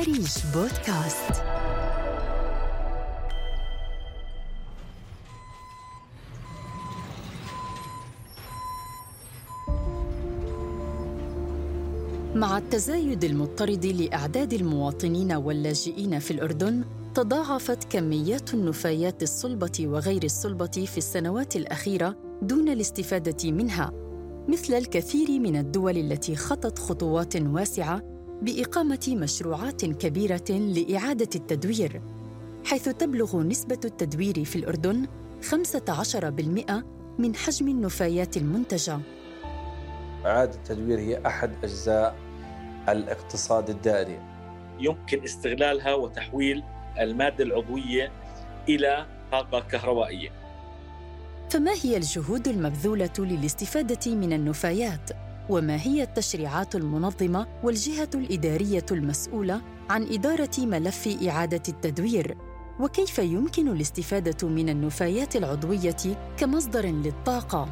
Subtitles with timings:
[0.00, 1.42] أريج بودكاست.
[12.34, 20.98] مع التزايد المضطرد لإعداد المواطنين واللاجئين في الأردن تضاعفت كميات النفايات الصلبة وغير الصلبة في
[20.98, 23.92] السنوات الأخيرة دون الاستفادة منها
[24.48, 32.00] مثل الكثير من الدول التي خطت خطوات واسعة بإقامة مشروعات كبيرة لإعادة التدوير
[32.64, 35.06] حيث تبلغ نسبة التدوير في الأردن
[35.50, 36.84] 15%
[37.18, 39.00] من حجم النفايات المنتجة.
[40.26, 42.16] إعادة التدوير هي أحد أجزاء
[42.88, 44.20] الاقتصاد الدائري.
[44.80, 46.62] يمكن استغلالها وتحويل
[47.00, 48.12] المادة العضوية
[48.68, 50.30] إلى طاقة كهربائية.
[51.50, 55.10] فما هي الجهود المبذولة للاستفادة من النفايات؟
[55.50, 62.36] وما هي التشريعات المنظمة والجهة الإدارية المسؤولة عن إدارة ملف إعادة التدوير؟
[62.80, 65.96] وكيف يمكن الاستفادة من النفايات العضوية
[66.36, 67.68] كمصدر للطاقة؟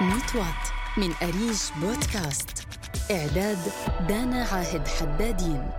[0.00, 2.66] ميت وات من أريج بودكاست
[3.10, 3.58] إعداد
[4.08, 5.70] دانا عاهد حدادين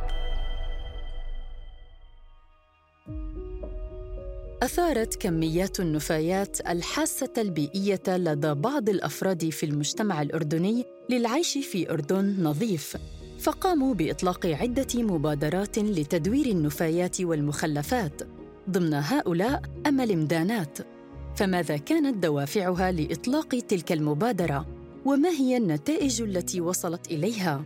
[4.63, 12.97] أثارت كميات النفايات الحاسة البيئية لدى بعض الأفراد في المجتمع الأردني للعيش في أردن نظيف.
[13.39, 18.21] فقاموا بإطلاق عدة مبادرات لتدوير النفايات والمخلفات
[18.69, 20.77] ضمن هؤلاء أمل مدانات
[21.35, 24.65] فماذا كانت دوافعها لإطلاق تلك المبادرة؟
[25.05, 27.63] وما هي النتائج التي وصلت إليها؟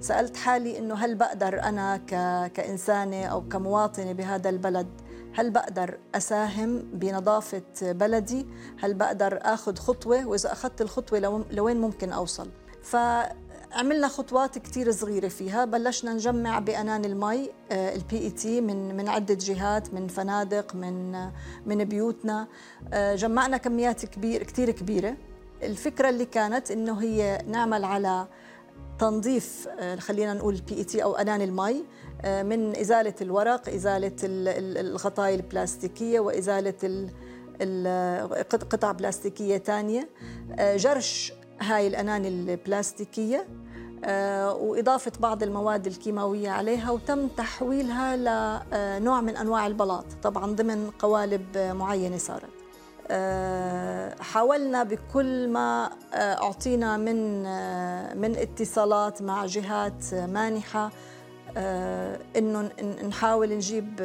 [0.00, 2.10] سألت حالي إنه هل بقدر أنا ك...
[2.52, 4.86] كإنسانة أو كمواطنة بهذا البلد
[5.34, 8.46] هل بقدر أساهم بنظافة بلدي؟
[8.80, 11.44] هل بقدر آخذ خطوة؟ وإذا أخذت الخطوة لو...
[11.50, 12.48] لوين ممكن أوصل؟
[12.82, 12.96] ف
[13.72, 15.64] عملنا خطوات كتير صغيرة فيها.
[15.64, 21.12] بلشنا نجمع بأناني المي ال PET من من عدة جهات من فنادق من
[21.66, 22.48] من بيوتنا.
[22.92, 25.16] آه، جمعنا كميات كبير كتير كبيرة.
[25.62, 28.26] الفكرة اللي كانت إنه هي نعمل على
[28.98, 31.84] تنظيف آه، خلينا نقول ال PET أو أناني المي.
[32.24, 37.08] من إزالة الورق إزالة الغطايا البلاستيكية وإزالة
[38.70, 40.08] قطع بلاستيكية ثانية
[40.58, 43.46] جرش هاي الأناني البلاستيكية
[44.04, 51.58] آه، وإضافة بعض المواد الكيماوية عليها وتم تحويلها لنوع من أنواع البلاط طبعا ضمن قوالب
[51.58, 52.48] معينة صارت.
[53.10, 57.42] آه، حاولنا بكل ما آه، أعطينا من
[58.20, 60.90] من اتصالات مع جهات مانحة
[62.36, 62.70] إنه
[63.08, 64.00] نحاول نجيب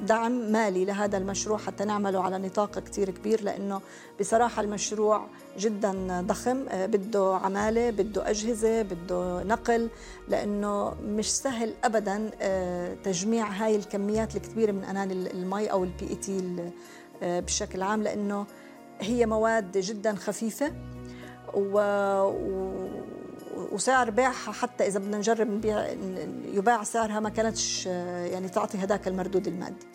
[0.00, 3.80] دعم مالي لهذا المشروع حتى نعمله على نطاق كتير كبير لأنه
[4.20, 5.26] بصراحة المشروع
[5.58, 9.90] جدا ضخم آه، بده عمالة بده أجهزة بده نقل
[10.28, 16.70] لأنه مش سهل أبدا آه، تجميع هاي الكميات الكبيرة من أناني المي أو ال PET
[17.22, 18.46] آه، بشكل عام لأنه
[19.00, 20.72] هي مواد جدا خفيفة
[21.54, 21.78] و...
[23.72, 25.86] وسعر بيعها حتى إذا بدنا نجرب نبيع
[26.52, 29.86] يباع سعرها ما كانتش يعني تعطي هذاك المردود المادي.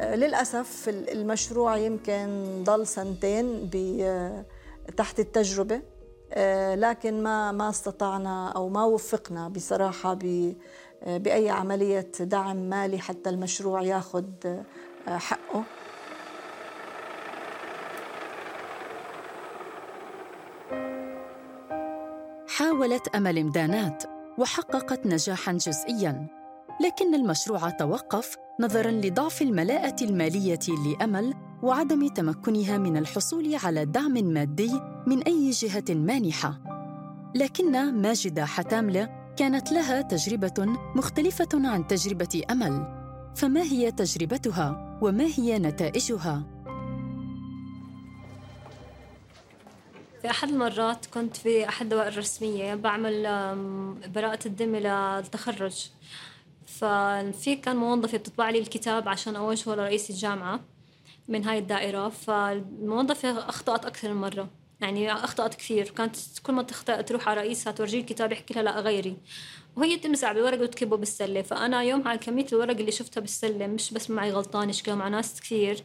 [0.00, 3.70] للأسف المشروع يمكن ضل سنتين
[4.96, 5.82] تحت التجربة.
[6.74, 10.18] لكن ما ما استطعنا أو ما وفقنا بصراحة
[11.06, 14.24] بأي عملية دعم مالي حتى المشروع ياخذ
[15.06, 15.64] حقه.
[22.72, 24.02] حاولت أمل مدانات
[24.38, 26.26] وحققت نجاحا جزئيا
[26.84, 34.80] لكن المشروع توقف نظرا لضعف الملاءة المالية لأمل وعدم تمكنها من الحصول على دعم مادي
[35.06, 36.60] من أي جهة مانحة.
[37.34, 40.66] لكن ماجده حتاملة كانت لها تجربة
[40.96, 42.86] مختلفة عن تجربة أمل
[43.34, 46.42] فما هي تجربتها وما هي نتائجها؟
[50.22, 53.22] في أحد المرات كنت في أحد الدوائر الرسمية بعمل
[54.14, 55.86] براءة الذمة للتخرج
[56.66, 60.60] ففي كان موظفة بتطبع لي الكتاب عشان أوجهه لرئيس الجامعة
[61.28, 62.08] من هاي الدائرة.
[62.08, 64.48] فالموظفة أخطأت أكثر من مرة
[64.80, 65.90] يعني أخطأت كثير.
[65.90, 69.16] كانت كل ما تخطأ تروح على رئيسها تورجيه الكتاب يحكي لها لا غيري.
[69.76, 71.42] وهي تمزع بالورق وتكبه بالسلة.
[71.42, 75.40] فأنا يوم على كمية الورق اللي شفتها بالسلة مش بس معي غلطان شكله مع ناس
[75.40, 75.84] كثير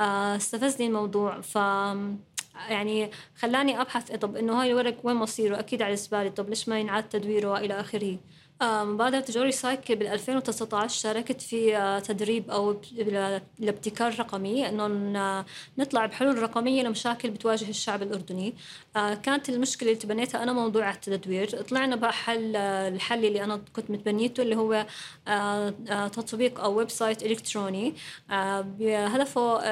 [0.00, 1.40] آه، استفزني الموضوع.
[1.40, 1.58] ف
[2.68, 6.80] يعني خلاني أبحث طب إنه هاي الورق وين مصيره؟ أكيد على الزباله طب ليش ما
[6.80, 8.18] ينعاد تدويره والى آخره؟
[8.62, 12.80] مبادرة Jo Recycle بال 2019 شاركت في آه، تدريب أو
[13.60, 15.44] الابتكار رقمي إنه
[15.78, 18.54] نطلع بحلول رقمية لمشاكل بتواجه الشعب الأردني.
[18.96, 21.62] آه، كانت المشكلة اللي تبنيتها أنا موضوع التدوير.
[21.62, 24.86] طلعنا بقى حل الحل اللي أنا كنت متبنيته اللي هو
[26.08, 27.94] تطبيق أو website إلكتروني.
[28.90, 29.62] هدفه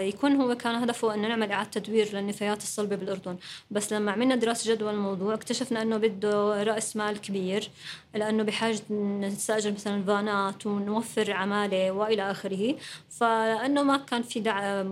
[0.00, 3.36] يكون هو كان هدفه إنه نعمل إعادة تدوير للنفايات الصلبة بالأردن.
[3.70, 7.70] بس لما عملنا دراسة جدوى الموضوع اكتشفنا إنه بده رأس مال كبير.
[8.14, 8.80] لأنه بحاجة
[9.20, 12.76] نستأجر مثلا فانات ونوفر عمالة وإلى آخره.
[13.10, 14.82] فلأنه ما كان في دع...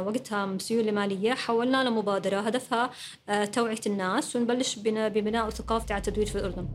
[0.00, 2.40] وقتها سيولة مالية حولنا لمبادرة.
[2.40, 2.90] هدفها
[3.28, 6.68] آه، توعية الناس ونبلش ببناء ثقافة على التدوير في الأردن.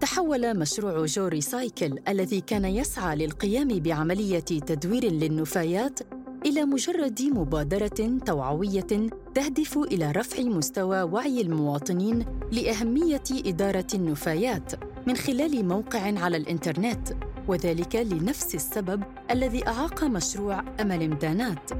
[0.00, 6.00] تحول مشروع جو ريسايكل الذي كان يسعى للقيام بعملية تدوير للنفايات
[6.46, 8.86] إلى مجرد مبادرة توعوية
[9.34, 14.72] تهدف إلى رفع مستوى وعي المواطنين لأهمية إدارة النفايات
[15.06, 17.08] من خلال موقع على الإنترنت
[17.48, 21.70] وذلك لنفس السبب الذي أعاق مشروع أمل إمدانات.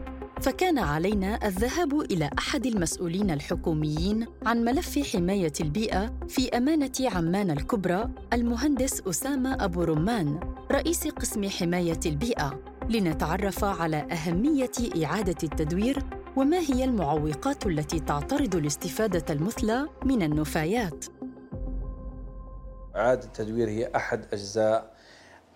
[0.40, 8.10] فكان علينا الذهاب إلى أحد المسؤولين الحكوميين عن ملف حماية البيئة في أمانة عمان الكبرى
[8.32, 10.40] المهندس أسامة أبو رمان
[10.72, 12.60] رئيس قسم حماية البيئة.
[12.90, 14.70] لنتعرف على أهمية
[15.04, 16.02] إعادة التدوير
[16.36, 21.04] وما هي المعوقات التي تعترض الاستفادة المثلى من النفايات.
[22.96, 24.94] إعادة التدوير هي أحد أجزاء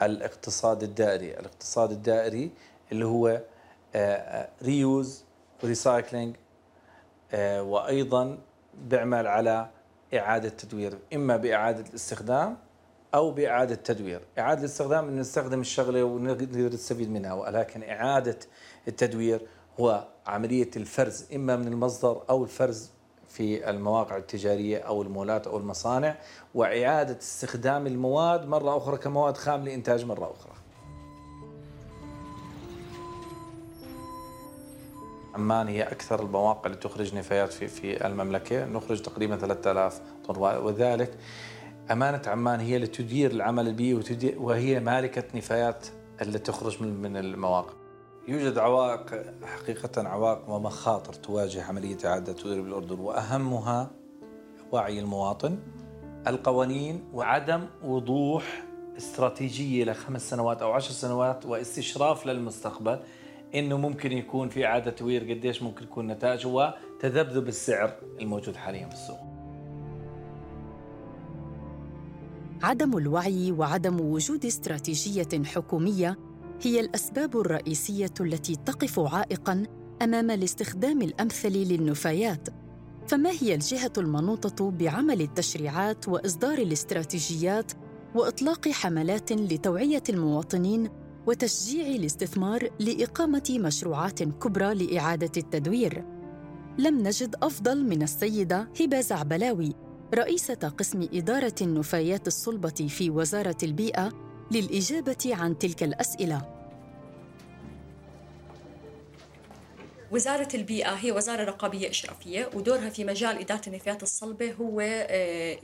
[0.03, 1.39] الاقتصاد الدائري.
[1.39, 2.51] الاقتصاد الدائري
[2.93, 3.41] اللي هو
[4.63, 5.25] reuse
[5.63, 6.37] و recycling
[7.59, 8.39] وأيضا
[8.75, 9.69] بيعمل على
[10.15, 12.57] إعادة تدوير إما بإعادة الاستخدام
[13.15, 18.39] أو بإعادة تدوير، إعادة الاستخدام ان نستخدم الشغلة ونقدر نستفيد منها ولكن إعادة
[18.89, 19.41] التدوير
[19.81, 22.91] هو عملية الفرز إما من المصدر أو الفرز
[23.29, 26.17] في المواقع التجارية أو المولات أو المصانع
[26.55, 30.53] وإعادة استخدام المواد مرة أخرى كمواد خام لإنتاج مرة أخرى.
[35.35, 41.19] عمان هي أكثر المواقع اللي تخرج نفايات في في المملكة، نخرج تقريبا 3000 طن وذلك
[41.91, 45.87] أمانة عمان هي اللي تدير العمل البيئي وهي مالكة نفايات
[46.23, 47.73] اللي تخرج من المواقع.
[48.29, 53.91] يوجد عوائق حقيقة عوائق ومخاطر تواجه عملية إعادة التدوير بالأردن وأهمها
[54.73, 55.59] وعي المواطن
[56.27, 58.65] القوانين وعدم وضوح
[58.97, 63.01] استراتيجية لخمس سنوات أو عشر سنوات واستشراف للمستقبل
[63.55, 68.95] إنه ممكن يكون في إعادة تدوير قديش ممكن يكون نتائج وتذبذب السعر الموجود حاليا في
[72.65, 76.19] عدم الوعي وعدم وجود استراتيجية حكومية
[76.63, 79.63] هي الأسباب الرئيسية التي تقف عائقا
[80.03, 82.49] أمام الاستخدام الأمثل للنفايات.
[83.09, 87.73] فما هي الجهة المنوطة بعمل التشريعات وإصدار الاستراتيجيات
[88.15, 90.89] وإطلاق حملات لتوعية المواطنين
[91.27, 96.05] وتشجيع الاستثمار لإقامة مشروعات كبرى لإعادة التدوير؟
[96.79, 99.84] لم نجد أفضل من السيدة هبة زعبلاوي
[100.15, 104.13] رئيسة قسم إدارة النفايات الصلبة في وزارة البيئة
[104.51, 106.55] للإجابة عن تلك الأسئلة.
[110.11, 115.59] وزارة البيئة هي وزارة رقابية إشرافية ودورها في مجال إدارة النفايات الصلبة هو آه،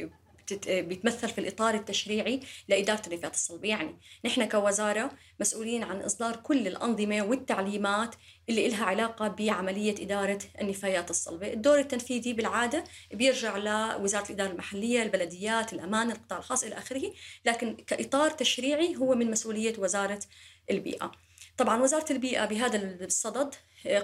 [0.53, 5.11] بيتمثل في الإطار التشريعي لإدارة النفايات الصلبة يعني نحن كوزارة
[5.41, 8.15] مسؤولين عن إصدار كل الأنظمة والتعليمات
[8.49, 15.73] اللي إلها علاقة بعملية إدارة النفايات الصلبة الدور التنفيذي بالعادة بيرجع لوزارة الإدارة المحلية البلديات
[15.73, 17.13] الأمانة القطاع الخاص إلى آخره
[17.45, 20.21] لكن كإطار تشريعي هو من مسؤولية وزارة
[20.71, 21.13] البيئة.
[21.61, 23.55] طبعا وزارة البيئة بهذا الصدد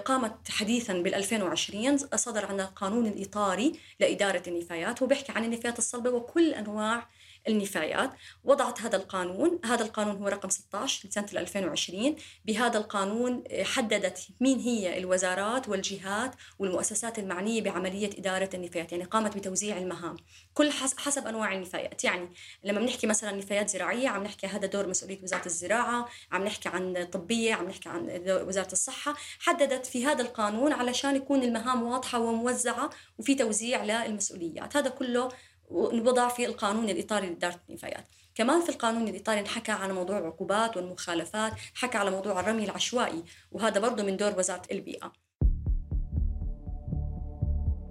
[0.05, 6.53] قامت حديثا بال 2020 صدر عنا القانون الإطاري لإدارة النفايات وبيحكي عن النفايات الصلبة وكل
[6.53, 7.07] أنواع
[7.47, 8.11] النفايات.
[8.43, 14.97] وضعت هذا القانون هذا القانون هو رقم 16 لسنة 2020 بهذا القانون حددت مين هي
[14.97, 20.15] الوزارات والجهات والمؤسسات المعنية بعملية إدارة النفايات يعني قامت بتوزيع المهام.
[20.53, 22.03] كل حسب أنواع النفايات.
[22.03, 22.29] يعني
[22.63, 27.07] لما بنحكي مثلا نفايات زراعية عم نحكي هذا دور مسؤولية وزارة الزراعة عم نحكي عن
[27.11, 29.15] طبية عم نحكي عن وزارة الصحة.
[29.39, 34.77] حددت في هذا القانون علشان يكون المهام واضحة وموزعة وفي توزيع للمسؤوليات.
[34.77, 35.29] هذا كله
[35.67, 38.05] وضع في القانون الإطاري لإدارة النفايات
[38.35, 43.79] كمان في القانون الإطاري حكى على موضوع العقوبات والمخالفات حكى على موضوع الرمي العشوائي وهذا
[43.79, 45.13] برضه من دور وزارة البيئة.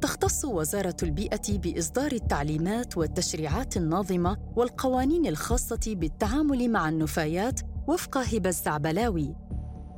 [0.01, 9.37] تختص وزارة البيئة بإصدار التعليمات والتشريعات الناظمة والقوانين الخاصة بالتعامل مع النفايات وفق هبة الزعبلاوي.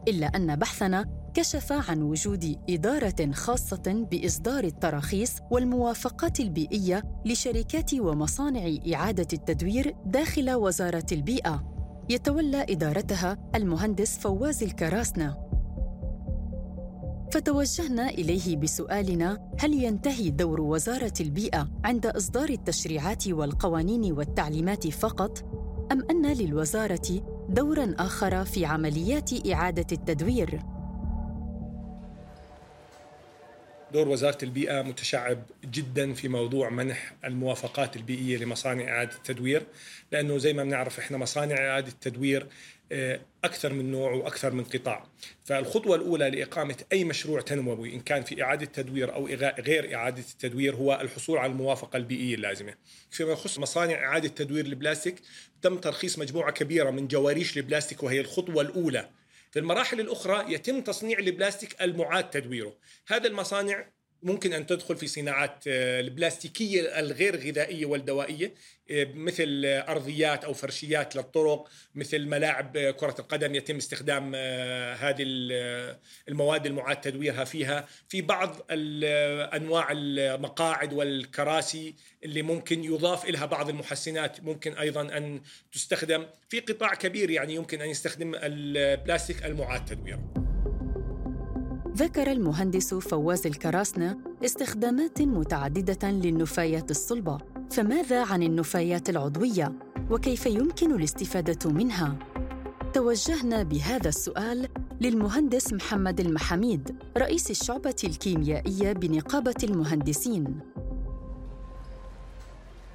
[0.09, 9.27] إلا أن بحثنا كشف عن وجود إدارة خاصة بإصدار التراخيص والموافقات البيئية لشركات ومصانع إعادة
[9.33, 11.65] التدوير داخل وزارة البيئة
[12.09, 15.37] يتولى إدارتها المهندس فواز الكراسنة
[17.33, 25.39] فتوجهنا إليه بسؤالنا هل ينتهي دور وزارة البيئة عند إصدار التشريعات والقوانين والتعليمات فقط
[25.93, 30.78] أم أن للوزارة دورا آخر في عمليات إعادة التدوير؟
[33.93, 39.63] دور وزارة البيئة متشعب جدا في موضوع منح الموافقات البيئية لمصانع إعادة التدوير
[40.13, 42.47] لأنه زي ما بنعرف إحنا مصانع إعادة التدوير
[42.93, 45.07] آه، أكثر من نوع وأكثر من قطاع.
[45.45, 49.27] فالخطوة الأولى لإقامة أي مشروع تنموي إن كان في إعادة تدوير أو
[49.61, 52.75] غير إعادة التدوير هو الحصول على الموافقة البيئية اللازمة.
[53.11, 55.15] فيما يخص مصانع إعادة تدوير البلاستيك
[55.63, 59.09] تم ترخيص مجموعة كبيرة من جواريش البلاستيك وهي الخطوة الأولى
[59.51, 62.77] في المراحل الأخرى يتم تصنيع البلاستيك المعاد تدويره.
[63.09, 63.91] هذا المصانع
[64.23, 68.55] ممكن أن تدخل في صناعات آه، البلاستيكية الغير غذائية والدوائية
[68.91, 75.25] آه، مثل أرضيات أو فرشيات للطرق مثل ملاعب كرة القدم يتم استخدام آه، هذه
[76.29, 77.87] المواد المعاد تدويرها فيها.
[78.09, 81.95] في بعض أنواع المقاعد والكراسي
[82.25, 85.41] اللي ممكن يضاف لها بعض المحسنات ممكن أيضا أن
[85.73, 86.27] تستخدم.
[86.49, 90.48] في قطاع كبير يعني يمكن أن يستخدم البلاستيك المعاد تدويره.
[91.99, 97.39] ذكر المهندس فواز الكراسنة استخدامات متعددة للنفايات الصلبة.
[97.71, 99.73] فماذا عن النفايات العضوية؟
[100.11, 102.19] وكيف يمكن الاستفادة منها؟
[102.95, 104.69] توجهنا بهذا السؤال
[105.01, 110.61] للمهندس محمد المحاميد رئيس الشعبة الكيميائية بنقابة المهندسين.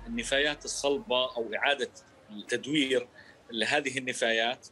[0.08, 1.90] النفايات الصلبة أو إعادة
[2.32, 3.08] التدوير
[3.52, 4.68] لهذه النفايات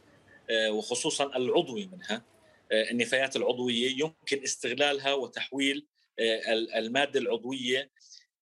[0.50, 2.31] آه، وخصوصا العضوي منها
[2.72, 5.86] النفايات العضوية يمكن استغلالها وتحويل
[6.18, 7.90] آه، المادة العضوية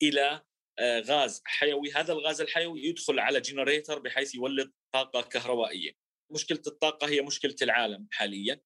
[0.02, 0.42] إلى
[0.78, 1.92] آه، غاز حيوي.
[1.92, 5.92] هذا الغاز الحيوي يدخل على جنريتر بحيث يولد طاقة كهربائية.
[6.30, 8.60] مشكلة الطاقة هي مشكلة العالم حاليا.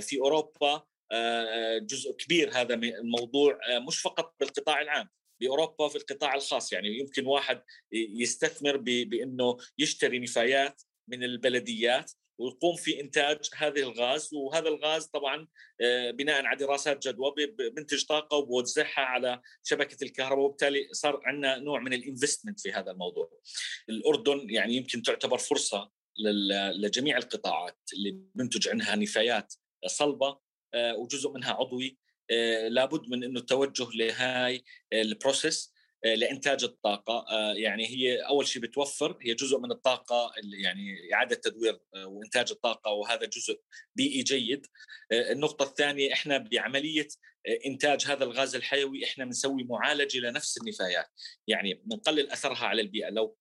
[0.00, 0.86] في أوروبا
[1.78, 5.08] جزء كبير هذا الموضوع مش فقط بالقطاع العام
[5.40, 6.72] بأوروبا في القطاع الخاص.
[6.72, 7.62] يعني يمكن واحد
[7.92, 15.48] يستثمر بأنه يشتري نفايات من البلديات ويقوم في إنتاج هذه الغاز وهذا الغاز طبعا
[15.80, 17.32] آه، بناء على دراسات جدوى
[17.76, 22.90] بنتج طاقة وبوزعها على شبكة الكهرباء وبالتالي صار عندنا نوع من ال investment في هذا
[22.90, 23.30] الموضوع.
[23.88, 25.90] الأردن يعني يمكن تعتبر فرصة
[26.74, 29.54] لجميع القطاعات اللي بنتج عنها نفايات
[29.86, 30.38] صلبة
[30.74, 31.98] آه، وجزء منها عضوي
[32.30, 35.72] آه، لابد من إنه التوجه لهاي ال process
[36.04, 37.26] لإنتاج الطاقة.
[37.30, 42.06] آه، يعني هي أول شيء بتوفر هي جزء من الطاقة اللي يعني إعادة تدوير آه،
[42.06, 43.60] وإنتاج الطاقة وهذا جزء
[43.94, 44.66] بيئي جيد.
[45.12, 47.08] النقطة الثانية إحنا بعملية
[47.66, 51.06] إنتاج هذا الغاز الحيوي إحنا بنسوي معالجة لنفس النفايات.
[51.46, 53.08] يعني بنقلل أثرها على البيئة.
[53.08, 53.36] لو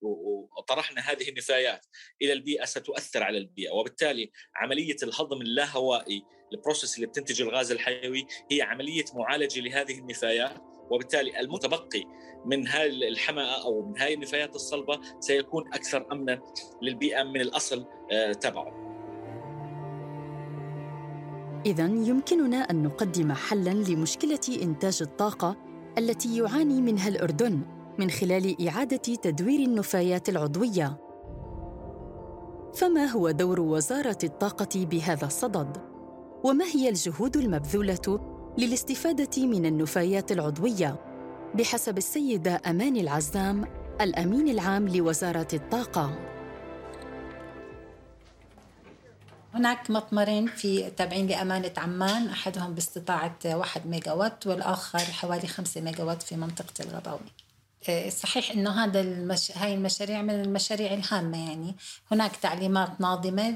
[0.67, 1.85] طرحنا هذه النفايات
[2.21, 3.71] إلى البيئة ستؤثر على البيئة.
[3.71, 6.23] وبالتالي عملية الهضم اللاهوائي
[6.53, 10.53] ال process اللي بتنتج الغاز الحيوي هي عملية معالجة لهذه النفايات
[10.89, 12.03] وبالتالي المتبقي
[12.45, 16.41] من هاي الحمأة أو من هاي النفايات الصلبة سيكون أكثر أمنا
[16.81, 18.91] للبيئة من الأصل آه، تبعه
[21.65, 25.55] إذا يمكننا أن نقدم حلاً لمشكلة إنتاج الطاقة
[25.97, 27.61] التي يعاني منها الأردن
[27.99, 30.97] من خلال إعادة تدوير النفايات العضوية.
[32.75, 35.90] فما هو دور وزارة الطاقة بهذا الصدد؟
[36.43, 38.19] وما هي الجهود المبذولة
[38.57, 40.99] للاستفادة من النفايات العضوية؟
[41.55, 43.65] بحسب السيدة أمان العزام
[44.01, 46.19] الأمين العام لوزارة الطاقة.
[49.53, 56.03] هناك مطمرين في تابعين لأمانة عمان أحدهم باستطاعة 1 ميجا وات والآخر حوالي 5 ميجا
[56.03, 57.19] وات في منطقة الغباوي.
[57.19, 57.50] آه،
[58.09, 59.51] صحيح إنه هذا المش...
[59.57, 61.75] هاي المشاريع من المشاريع الهامة يعني.
[62.11, 63.49] هناك تعليمات ناظمة.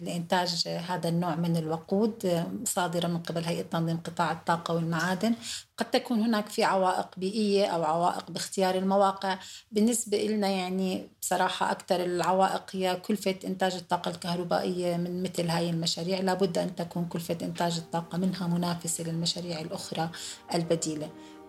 [0.00, 5.34] لإنتاج هذا النوع من الوقود آه، صادرة من قبل هيئة تنظيم قطاع الطاقة والمعادن.
[5.76, 9.38] قد تكون هناك في عوائق بيئية أو عوائق باختيار المواقع.
[9.72, 16.20] بالنسبة لنا يعني بصراحة أكثر العوائق هي كلفة إنتاج الطاقة الكهربائية من مثل هاي المشاريع.
[16.20, 20.10] لابد أن تكون كلفة إنتاج الطاقة منها منافسة للمشاريع الأخرى
[20.54, 21.06] البديلة.
[21.06, 21.39] آه،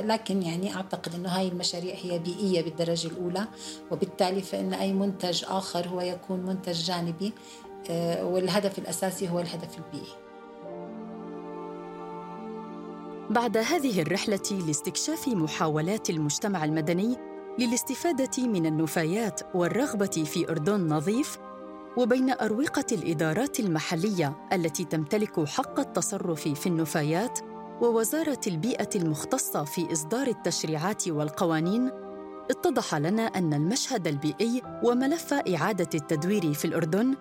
[0.00, 3.46] لكن يعني أعتقد أنه هاي المشاريع هي بيئية بالدرجة الأولى
[3.90, 7.32] وبالتالي فإن أي منتج آخر هو يكون منتج جانبي
[7.90, 10.12] آه، والهدف الأساسي هو الهدف البيئي.
[13.30, 17.16] بعد هذه الرحلة لاستكشاف محاولات المجتمع المدني
[17.58, 21.38] للاستفادة من النفايات والرغبة في أردن نظيف
[21.96, 30.26] وبين أروقة الإدارات المحلية التي تمتلك حق التصرف في النفايات ووزارة البيئة المختصة في إصدار
[30.26, 31.90] التشريعات والقوانين
[32.50, 37.14] اتضح لنا أن المشهد البيئي وملف إعادة التدوير في الأردن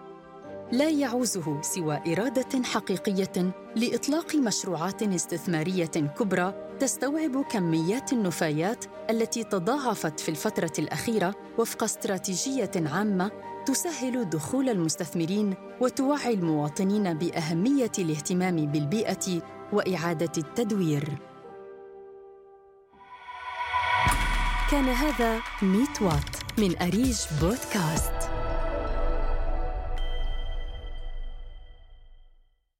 [0.72, 10.30] لا يعوزه سوى إرادة حقيقية لإطلاق مشروعات استثمارية كبرى تستوعب كميات النفايات التي تضاعفت في
[10.30, 13.32] الفترة الأخيرة وفق استراتيجية عامة
[13.66, 19.42] تسهل دخول المستثمرين وتوعي المواطنين بأهمية الاهتمام بالبيئة
[19.74, 21.04] وإعادة التدوير.
[24.72, 28.21] كان هذا 100 وات من أريج بودكاست.